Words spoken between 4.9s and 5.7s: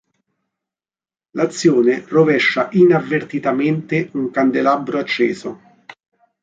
acceso.